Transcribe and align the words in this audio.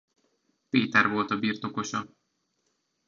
Péter 0.69 1.07
volt 1.09 1.31
a 1.31 1.39
birtokosa. 1.39 2.05